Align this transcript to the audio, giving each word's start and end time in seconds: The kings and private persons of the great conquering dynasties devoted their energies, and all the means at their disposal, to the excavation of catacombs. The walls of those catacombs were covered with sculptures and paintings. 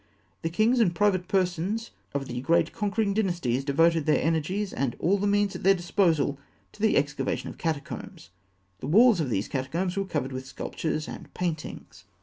The 0.41 0.49
kings 0.49 0.79
and 0.79 0.95
private 0.95 1.27
persons 1.27 1.91
of 2.15 2.25
the 2.27 2.41
great 2.41 2.73
conquering 2.73 3.13
dynasties 3.13 3.63
devoted 3.63 4.07
their 4.07 4.19
energies, 4.19 4.73
and 4.73 4.95
all 4.97 5.19
the 5.19 5.27
means 5.27 5.55
at 5.55 5.61
their 5.61 5.75
disposal, 5.75 6.39
to 6.71 6.81
the 6.81 6.97
excavation 6.97 7.49
of 7.51 7.59
catacombs. 7.59 8.31
The 8.79 8.87
walls 8.87 9.19
of 9.19 9.29
those 9.29 9.47
catacombs 9.47 9.95
were 9.97 10.05
covered 10.05 10.31
with 10.31 10.47
sculptures 10.47 11.07
and 11.07 11.31
paintings. 11.35 12.05